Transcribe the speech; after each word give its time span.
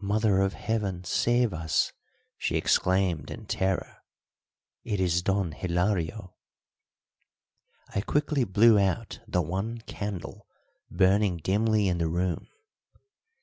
"Mother 0.00 0.40
of 0.40 0.54
Heaven, 0.54 1.04
save 1.04 1.52
us!" 1.52 1.92
she 2.38 2.56
exclaimed 2.56 3.30
in 3.30 3.44
terror. 3.44 3.98
"It 4.84 5.00
is 5.00 5.20
Don 5.20 5.52
Hilario." 5.52 6.34
I 7.94 8.00
quickly 8.00 8.44
blew 8.44 8.78
out 8.78 9.20
the 9.28 9.42
one 9.42 9.82
candle 9.82 10.46
burning 10.90 11.36
dimly 11.36 11.88
in 11.88 11.98
the 11.98 12.08
room. 12.08 12.48